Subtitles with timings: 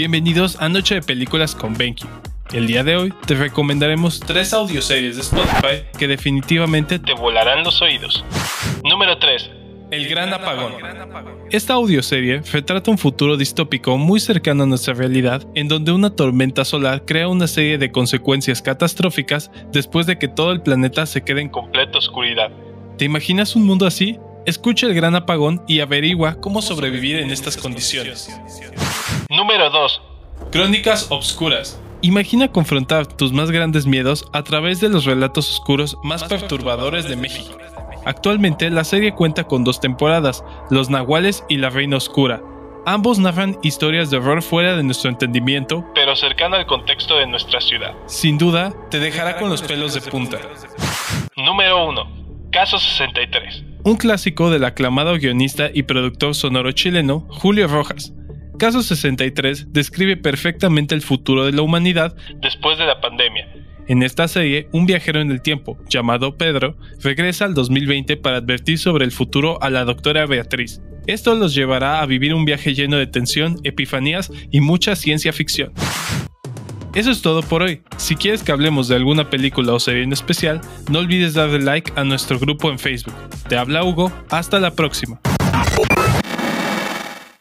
[0.00, 2.06] Bienvenidos a Noche de Películas con Benki.
[2.54, 7.82] El día de hoy te recomendaremos tres audioseries de Spotify que definitivamente te volarán los
[7.82, 8.24] oídos.
[8.82, 9.50] Número 3.
[9.90, 10.72] El Gran Apagón.
[11.50, 16.64] Esta audioserie retrata un futuro distópico muy cercano a nuestra realidad, en donde una tormenta
[16.64, 21.42] solar crea una serie de consecuencias catastróficas después de que todo el planeta se quede
[21.42, 22.50] en completa oscuridad.
[22.96, 24.18] ¿Te imaginas un mundo así?
[24.46, 28.30] Escucha el Gran Apagón y averigua cómo sobrevivir en estas condiciones.
[29.30, 30.02] Número 2.
[30.50, 31.80] Crónicas Obscuras.
[32.02, 37.14] Imagina confrontar tus más grandes miedos a través de los relatos oscuros más perturbadores de
[37.14, 37.56] México.
[38.04, 42.42] Actualmente la serie cuenta con dos temporadas, Los Nahuales y La Reina Oscura.
[42.86, 47.60] Ambos narran historias de horror fuera de nuestro entendimiento, pero cercano al contexto de nuestra
[47.60, 47.94] ciudad.
[48.06, 50.40] Sin duda, te dejará con los pelos de punta.
[51.36, 52.48] Número 1.
[52.50, 53.62] Caso 63.
[53.84, 58.12] Un clásico del aclamado guionista y productor sonoro chileno Julio Rojas.
[58.60, 63.48] Caso 63 describe perfectamente el futuro de la humanidad después de la pandemia
[63.88, 68.78] en esta serie, un viajero en el tiempo, llamado Pedro, regresa al 2020 para advertir
[68.78, 70.80] sobre el futuro a la doctora Beatriz.
[71.08, 75.72] Esto los llevará a vivir un viaje lleno de tensión, epifanías y mucha ciencia ficción.
[76.94, 77.82] Eso es todo por hoy.
[77.96, 81.92] Si quieres que hablemos de alguna película o serie en especial, no olvides darle like
[81.96, 83.14] a nuestro grupo en Facebook.
[83.48, 85.20] Te habla Hugo, hasta la próxima.